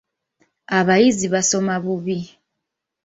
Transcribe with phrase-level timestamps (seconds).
[0.77, 2.17] Abayizi basoma bubi.